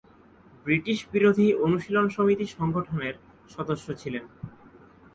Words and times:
British 0.65 0.99
বিরোধী 1.11 1.47
অনুশীলন 1.65 2.07
সমিতি 2.09 2.45
সংগঠনের 2.47 3.15
সদস্য 3.49 3.87
ছিলেন। 4.01 4.23